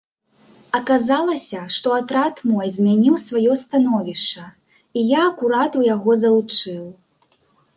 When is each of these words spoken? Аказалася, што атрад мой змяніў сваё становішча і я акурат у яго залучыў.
Аказалася, 0.77 1.59
што 1.75 1.91
атрад 1.97 2.41
мой 2.51 2.71
змяніў 2.77 3.15
сваё 3.25 3.59
становішча 3.65 4.43
і 5.01 5.05
я 5.13 5.21
акурат 5.31 5.71
у 5.83 5.85
яго 5.95 6.11
залучыў. 6.27 6.83